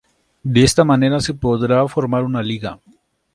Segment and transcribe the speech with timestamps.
[0.41, 2.79] De esta manera se podrá formar una liga.